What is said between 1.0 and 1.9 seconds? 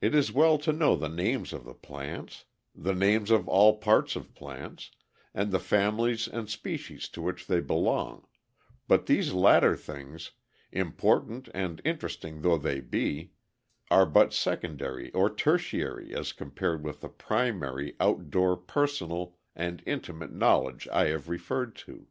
names of the